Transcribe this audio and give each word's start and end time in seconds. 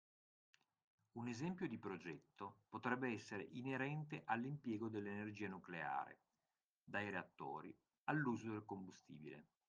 Un 1.19 1.27
esempio 1.27 1.67
di 1.67 1.77
progetto 1.77 2.61
potrebbe 2.69 3.09
essere 3.13 3.43
inerente 3.51 4.23
all'impiego 4.25 4.89
dell'energia 4.89 5.47
nucleare, 5.47 6.21
dai 6.83 7.11
reattori, 7.11 7.71
all'uso 8.05 8.49
del 8.49 8.65
combustibile 8.65 9.45